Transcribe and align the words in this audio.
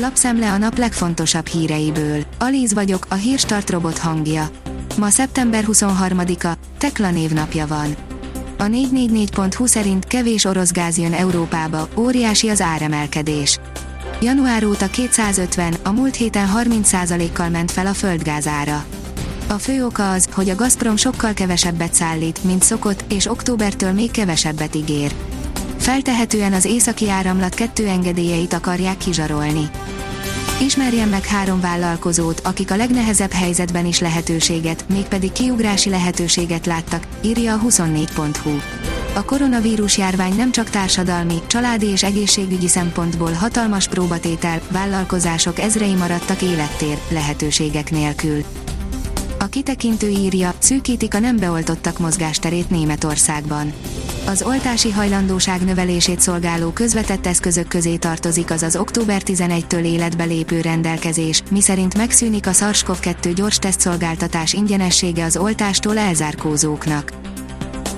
Lapszemle 0.00 0.52
a 0.52 0.58
nap 0.58 0.78
legfontosabb 0.78 1.46
híreiből. 1.46 2.24
Alíz 2.38 2.74
vagyok, 2.74 3.06
a 3.08 3.14
hírstart 3.14 3.70
robot 3.70 3.98
hangja. 3.98 4.50
Ma 4.98 5.08
szeptember 5.08 5.64
23-a, 5.66 6.52
Tekla 6.78 7.10
névnapja 7.10 7.66
van. 7.66 7.96
A 8.58 8.64
444.hu 8.64 9.66
szerint 9.66 10.04
kevés 10.04 10.44
orosz 10.44 10.72
gáz 10.72 10.98
jön 10.98 11.12
Európába, 11.12 11.88
óriási 11.96 12.48
az 12.48 12.60
áremelkedés. 12.60 13.58
Január 14.20 14.64
óta 14.64 14.86
250, 14.86 15.74
a 15.82 15.90
múlt 15.90 16.16
héten 16.16 16.48
30%-kal 16.56 17.48
ment 17.48 17.70
fel 17.70 17.86
a 17.86 17.94
földgáz 17.94 18.46
ára. 18.46 18.84
A 19.48 19.58
fő 19.58 19.84
oka 19.84 20.10
az, 20.10 20.28
hogy 20.32 20.48
a 20.48 20.54
Gazprom 20.54 20.96
sokkal 20.96 21.32
kevesebbet 21.32 21.94
szállít, 21.94 22.44
mint 22.44 22.62
szokott, 22.62 23.04
és 23.12 23.26
októbertől 23.26 23.92
még 23.92 24.10
kevesebbet 24.10 24.74
ígér. 24.74 25.12
Feltehetően 25.78 26.52
az 26.52 26.64
északi 26.64 27.10
áramlat 27.10 27.54
kettő 27.54 27.86
engedélyeit 27.86 28.52
akarják 28.52 28.96
kizsarolni. 28.96 29.70
Ismerjen 30.60 31.08
meg 31.08 31.24
három 31.24 31.60
vállalkozót, 31.60 32.40
akik 32.40 32.70
a 32.70 32.76
legnehezebb 32.76 33.32
helyzetben 33.32 33.86
is 33.86 34.00
lehetőséget, 34.00 34.84
mégpedig 34.88 35.32
kiugrási 35.32 35.90
lehetőséget 35.90 36.66
láttak, 36.66 37.06
írja 37.22 37.54
a 37.54 37.60
24.hu. 37.68 38.50
A 39.14 39.24
koronavírus 39.24 39.98
járvány 39.98 40.36
nem 40.36 40.50
csak 40.52 40.70
társadalmi, 40.70 41.34
családi 41.46 41.86
és 41.86 42.02
egészségügyi 42.02 42.68
szempontból 42.68 43.32
hatalmas 43.32 43.88
próbatétel, 43.88 44.60
vállalkozások 44.70 45.58
ezrei 45.58 45.94
maradtak 45.94 46.42
élettér, 46.42 46.98
lehetőségek 47.08 47.90
nélkül. 47.90 48.44
A 49.40 49.46
kitekintő 49.46 50.08
írja, 50.08 50.54
szűkítik 50.58 51.14
a 51.14 51.18
nem 51.18 51.36
beoltottak 51.36 51.98
mozgásterét 51.98 52.70
Németországban. 52.70 53.72
Az 54.26 54.42
oltási 54.42 54.90
hajlandóság 54.90 55.64
növelését 55.64 56.20
szolgáló 56.20 56.70
közvetett 56.70 57.26
eszközök 57.26 57.68
közé 57.68 57.96
tartozik 57.96 58.50
az 58.50 58.62
az 58.62 58.76
október 58.76 59.22
11-től 59.24 59.84
életbe 59.84 60.24
lépő 60.24 60.60
rendelkezés, 60.60 61.42
miszerint 61.50 61.96
megszűnik 61.96 62.46
a 62.46 62.52
SARS-CoV-2 62.52 63.32
gyors 63.34 63.58
tesztszolgáltatás 63.58 64.52
ingyenessége 64.52 65.24
az 65.24 65.36
oltástól 65.36 65.98
elzárkózóknak. 65.98 67.12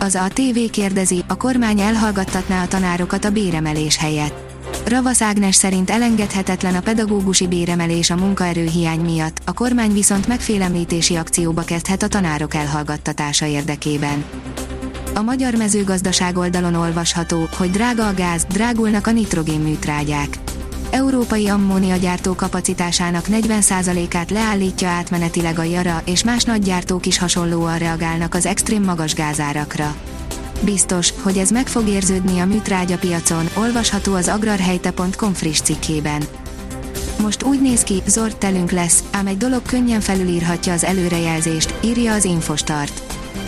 Az 0.00 0.14
a 0.14 0.28
TV 0.28 0.70
kérdezi, 0.70 1.24
a 1.28 1.36
kormány 1.36 1.80
elhallgattatná 1.80 2.62
a 2.62 2.68
tanárokat 2.68 3.24
a 3.24 3.30
béremelés 3.30 3.96
helyett. 3.96 4.53
Ravasz 4.86 5.22
Ágnes 5.22 5.54
szerint 5.54 5.90
elengedhetetlen 5.90 6.74
a 6.74 6.80
pedagógusi 6.80 7.46
béremelés 7.46 8.10
a 8.10 8.16
munkaerőhiány 8.16 9.00
miatt, 9.00 9.38
a 9.44 9.52
kormány 9.52 9.92
viszont 9.92 10.26
megfélemlítési 10.26 11.16
akcióba 11.16 11.62
kezdhet 11.62 12.02
a 12.02 12.08
tanárok 12.08 12.54
elhallgattatása 12.54 13.46
érdekében. 13.46 14.24
A 15.14 15.22
magyar 15.22 15.54
mezőgazdaság 15.54 16.36
oldalon 16.36 16.74
olvasható, 16.74 17.48
hogy 17.56 17.70
drága 17.70 18.08
a 18.08 18.14
gáz, 18.14 18.44
drágulnak 18.44 19.06
a 19.06 19.10
nitrogénműtrágyák. 19.10 20.38
Európai 20.90 21.48
ammóniagyártó 21.48 22.34
kapacitásának 22.34 23.24
40%-át 23.30 24.30
leállítja 24.30 24.88
átmenetileg 24.88 25.58
a 25.58 25.62
Jara, 25.62 26.02
és 26.04 26.24
más 26.24 26.44
nagy 26.44 26.62
gyártók 26.62 27.06
is 27.06 27.18
hasonlóan 27.18 27.78
reagálnak 27.78 28.34
az 28.34 28.46
extrém 28.46 28.82
magas 28.82 29.14
gázárakra. 29.14 29.94
Biztos, 30.60 31.12
hogy 31.22 31.38
ez 31.38 31.50
meg 31.50 31.66
fog 31.66 31.88
érződni 31.88 32.38
a 32.38 32.46
műtrágya 32.46 32.98
piacon, 32.98 33.48
olvasható 33.56 34.14
az 34.14 34.28
agrarhelyte.com 34.28 35.32
friss 35.32 35.60
cikkében. 35.60 36.22
Most 37.20 37.42
úgy 37.42 37.60
néz 37.60 37.82
ki, 37.82 38.02
zord 38.06 38.36
telünk 38.36 38.70
lesz, 38.70 39.02
ám 39.10 39.26
egy 39.26 39.36
dolog 39.36 39.62
könnyen 39.62 40.00
felülírhatja 40.00 40.72
az 40.72 40.84
előrejelzést, 40.84 41.74
írja 41.84 42.12
az 42.12 42.24
Infostart. 42.24 43.02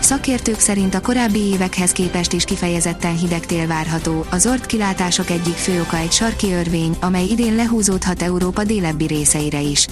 Szakértők 0.00 0.58
szerint 0.58 0.94
a 0.94 1.00
korábbi 1.00 1.38
évekhez 1.38 1.92
képest 1.92 2.32
is 2.32 2.44
kifejezetten 2.44 3.18
hideg 3.18 3.46
tél 3.46 3.66
várható, 3.66 4.24
a 4.30 4.38
zord 4.38 4.66
kilátások 4.66 5.30
egyik 5.30 5.54
fő 5.54 5.80
oka 5.80 5.96
egy 5.96 6.12
sarki 6.12 6.52
örvény, 6.52 6.96
amely 7.00 7.24
idén 7.24 7.54
lehúzódhat 7.54 8.22
Európa 8.22 8.64
délebbi 8.64 9.06
részeire 9.06 9.60
is. 9.60 9.86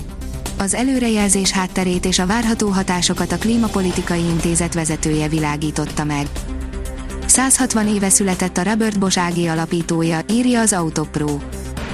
Az 0.59 0.75
előrejelzés 0.75 1.51
hátterét 1.51 2.05
és 2.05 2.19
a 2.19 2.27
várható 2.27 2.69
hatásokat 2.69 3.33
a 3.33 3.39
Klímapolitikai 3.39 4.23
Intézet 4.23 4.75
vezetője 4.75 5.29
világította 5.29 6.05
meg. 6.05 6.27
160 7.29 7.89
éve 7.89 8.09
született 8.09 8.59
a 8.59 8.63
Robert 8.63 8.99
Bosch 8.99 9.27
AG 9.27 9.47
alapítója, 9.47 10.21
írja 10.31 10.61
az 10.61 10.73
Autopro. 10.73 11.39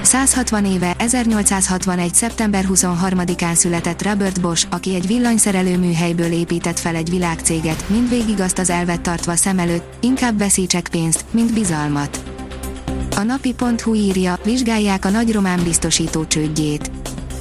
160 0.01 0.65
éve, 0.65 0.95
1861. 0.97 2.13
szeptember 2.13 2.65
23-án 2.73 3.53
született 3.53 4.03
Robert 4.03 4.41
Bosch, 4.41 4.67
aki 4.71 4.95
egy 4.95 5.07
villanyszerelő 5.07 5.77
műhelyből 5.77 6.31
épített 6.31 6.79
fel 6.79 6.95
egy 6.95 7.09
világcéget, 7.09 7.89
mindvégig 7.89 8.39
azt 8.39 8.57
az 8.57 8.69
elvet 8.69 9.01
tartva 9.01 9.35
szem 9.35 9.59
előtt, 9.59 9.93
inkább 9.99 10.37
veszítsek 10.37 10.87
pénzt, 10.87 11.25
mint 11.31 11.53
bizalmat. 11.53 12.23
A 13.15 13.21
napi.hu 13.21 13.93
írja, 13.93 14.39
vizsgálják 14.43 15.05
a 15.05 15.09
nagy 15.09 15.31
román 15.31 15.63
biztosító 15.63 16.25
csődjét. 16.25 16.91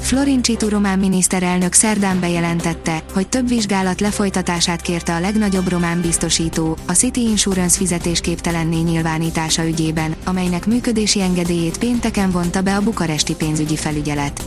Florincsitu 0.04 0.68
román 0.68 0.98
miniszterelnök 0.98 1.72
szerdán 1.72 2.20
bejelentette, 2.20 3.02
hogy 3.12 3.28
több 3.28 3.48
vizsgálat 3.48 4.00
lefolytatását 4.00 4.80
kérte 4.80 5.14
a 5.14 5.20
legnagyobb 5.20 5.68
román 5.68 6.00
biztosító, 6.00 6.76
a 6.86 6.92
City 6.92 7.20
Insurance 7.20 7.76
fizetésképtelenné 7.76 8.80
nyilvánítása 8.80 9.66
ügyében, 9.66 10.14
amelynek 10.24 10.66
működési 10.66 11.20
engedélyét 11.20 11.78
pénteken 11.78 12.30
vonta 12.30 12.62
be 12.62 12.76
a 12.76 12.80
bukaresti 12.80 13.34
pénzügyi 13.34 13.76
felügyelet. 13.76 14.42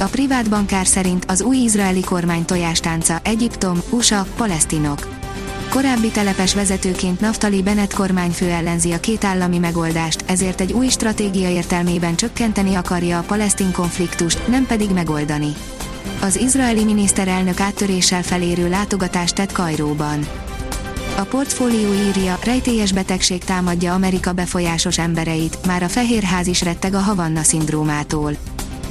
A 0.00 0.04
privát 0.04 0.50
bankár 0.50 0.86
szerint 0.86 1.24
az 1.24 1.42
új 1.42 1.56
izraeli 1.56 2.00
kormány 2.00 2.44
tojástánca 2.44 3.20
Egyiptom, 3.22 3.78
USA, 3.90 4.26
palesztinok. 4.36 5.21
Korábbi 5.72 6.08
telepes 6.08 6.54
vezetőként 6.54 7.20
Naftali 7.20 7.62
Bennett 7.62 7.94
kormányfő 7.94 8.48
ellenzi 8.48 8.92
a 8.92 9.00
két 9.00 9.24
állami 9.24 9.58
megoldást, 9.58 10.24
ezért 10.26 10.60
egy 10.60 10.72
új 10.72 10.88
stratégia 10.88 11.50
értelmében 11.50 12.16
csökkenteni 12.16 12.74
akarja 12.74 13.18
a 13.18 13.22
palesztin 13.22 13.72
konfliktust, 13.72 14.48
nem 14.48 14.66
pedig 14.66 14.90
megoldani. 14.90 15.52
Az 16.20 16.36
izraeli 16.36 16.84
miniszterelnök 16.84 17.60
áttöréssel 17.60 18.22
felérő 18.22 18.68
látogatást 18.68 19.34
tett 19.34 19.52
Kajróban. 19.52 20.26
A 21.16 21.22
portfólió 21.22 21.92
írja, 21.92 22.38
rejtélyes 22.44 22.92
betegség 22.92 23.44
támadja 23.44 23.94
Amerika 23.94 24.32
befolyásos 24.32 24.98
embereit, 24.98 25.58
már 25.66 25.82
a 25.82 25.88
Fehérház 25.88 26.46
is 26.46 26.62
retteg 26.62 26.94
a 26.94 27.00
Havanna 27.00 27.42
szindrómától 27.42 28.36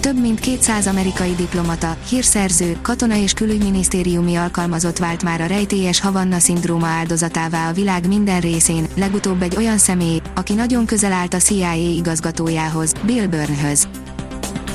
több 0.01 0.21
mint 0.21 0.39
200 0.39 0.87
amerikai 0.87 1.35
diplomata, 1.35 1.97
hírszerző, 2.07 2.77
katona 2.81 3.15
és 3.15 3.33
külügyminisztériumi 3.33 4.35
alkalmazott 4.35 4.97
vált 4.97 5.23
már 5.23 5.41
a 5.41 5.45
rejtélyes 5.45 5.99
Havanna 5.99 6.39
szindróma 6.39 6.87
áldozatává 6.87 7.69
a 7.69 7.73
világ 7.73 8.07
minden 8.07 8.39
részén, 8.39 8.87
legutóbb 8.95 9.41
egy 9.41 9.55
olyan 9.55 9.77
személy, 9.77 10.21
aki 10.35 10.53
nagyon 10.53 10.85
közel 10.85 11.11
állt 11.11 11.33
a 11.33 11.37
CIA 11.37 11.73
igazgatójához, 11.73 12.93
Bill 13.05 13.27
Burnhöz. 13.27 13.87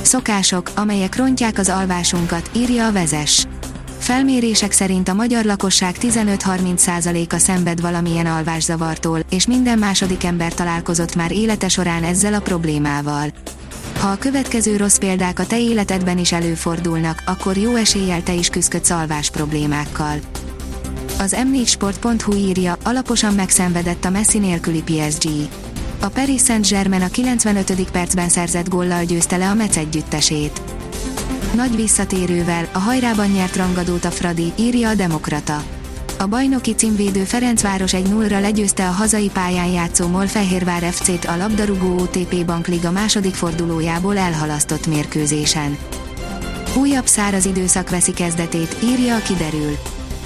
Szokások, 0.01 0.71
amelyek 0.75 1.15
rontják 1.15 1.57
az 1.57 1.69
alvásunkat, 1.69 2.49
írja 2.55 2.87
a 2.87 2.91
vezes. 2.91 3.47
Felmérések 3.97 4.71
szerint 4.71 5.09
a 5.09 5.13
magyar 5.13 5.45
lakosság 5.45 5.95
15-30%-a 6.01 7.37
szenved 7.37 7.81
valamilyen 7.81 8.25
alvászavartól, 8.25 9.19
és 9.29 9.47
minden 9.47 9.79
második 9.79 10.23
ember 10.23 10.53
találkozott 10.53 11.15
már 11.15 11.31
élete 11.31 11.67
során 11.67 12.03
ezzel 12.03 12.33
a 12.33 12.39
problémával. 12.39 13.33
Ha 13.99 14.07
a 14.07 14.17
következő 14.17 14.77
rossz 14.77 14.97
példák 14.97 15.39
a 15.39 15.45
te 15.45 15.59
életedben 15.59 16.17
is 16.17 16.31
előfordulnak, 16.31 17.23
akkor 17.25 17.57
jó 17.57 17.75
eséllyel 17.75 18.23
te 18.23 18.33
is 18.33 18.49
küzdködsz 18.49 18.89
alvás 18.89 19.29
problémákkal. 19.29 20.17
Az 21.19 21.35
m4sport.hu 21.37 22.33
írja, 22.33 22.77
alaposan 22.83 23.33
megszenvedett 23.33 24.05
a 24.05 24.09
Messi 24.09 24.37
nélküli 24.37 24.83
PSG. 24.83 25.29
A 25.99 26.07
Paris 26.07 26.41
Saint-Germain 26.41 27.01
a 27.01 27.07
95. 27.07 27.91
percben 27.91 28.29
szerzett 28.29 28.69
góllal 28.69 29.03
győzte 29.03 29.37
le 29.37 29.49
a 29.49 29.53
Metz 29.53 29.77
együttesét. 29.77 30.61
Nagy 31.55 31.75
visszatérővel, 31.75 32.69
a 32.71 32.79
hajrában 32.79 33.27
nyert 33.27 33.55
rangadót 33.55 34.05
a 34.05 34.11
Fradi, 34.11 34.53
írja 34.55 34.89
a 34.89 34.95
Demokrata. 34.95 35.63
A 36.19 36.25
bajnoki 36.25 36.75
címvédő 36.75 37.23
Ferencváros 37.23 37.93
egy 37.93 38.09
0 38.09 38.39
legyőzte 38.39 38.87
a 38.87 38.91
hazai 38.91 39.29
pályán 39.33 39.67
játszó 39.67 40.07
Molfehérvár 40.07 40.83
FC-t 40.83 41.25
a 41.25 41.37
labdarúgó 41.37 41.99
OTP 41.99 42.45
Bankliga 42.45 42.91
második 42.91 43.33
fordulójából 43.33 44.17
elhalasztott 44.17 44.87
mérkőzésen. 44.87 45.77
Újabb 46.75 47.05
száraz 47.05 47.45
időszak 47.45 47.89
veszi 47.89 48.13
kezdetét, 48.13 48.75
írja 48.83 49.15
a 49.15 49.21
kiderül. 49.21 49.77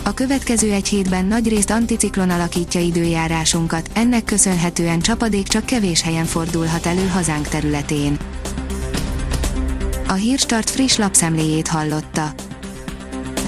A 0.04 0.14
következő 0.14 0.72
egy 0.72 0.88
hétben 0.88 1.26
nagyrészt 1.26 1.70
anticiklon 1.70 2.30
alakítja 2.30 2.82
időjárásunkat, 2.82 3.90
ennek 3.94 4.24
köszönhetően 4.24 5.00
csapadék 5.00 5.48
csak 5.48 5.66
kevés 5.66 6.02
helyen 6.02 6.26
fordulhat 6.26 6.86
elő 6.86 7.08
hazánk 7.08 7.48
területén. 7.48 8.18
A 10.08 10.14
Hírstart 10.14 10.70
friss 10.70 10.98
lapszemléjét 10.98 11.68
hallotta. 11.68 12.34